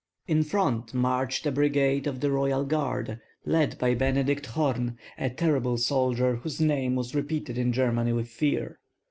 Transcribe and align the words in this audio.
In 0.27 0.41
front 0.41 0.95
marched 0.95 1.45
a 1.45 1.51
brigade 1.51 2.07
of 2.07 2.21
the 2.21 2.31
royal 2.31 2.63
guard, 2.63 3.21
led 3.45 3.77
by 3.77 3.93
Benedykt 3.93 4.47
Horn, 4.47 4.97
a 5.15 5.29
terrible 5.29 5.77
soldier, 5.77 6.37
whose 6.37 6.59
name 6.59 6.95
was 6.95 7.13
repeated 7.13 7.55
in 7.59 7.71
Germany 7.71 8.11
with 8.13 8.27
fear. 8.27 8.79